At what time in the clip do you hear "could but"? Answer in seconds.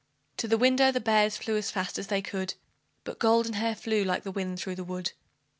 2.23-3.19